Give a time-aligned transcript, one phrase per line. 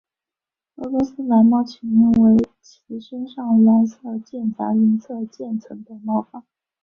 [0.77, 6.43] 俄罗斯蓝猫起名为其身上蓝色间杂银色渐层的毛发。